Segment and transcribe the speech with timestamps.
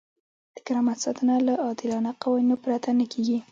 [0.55, 3.37] د کرامت ساتنه له عادلانه قوانینو پرته نه کیږي.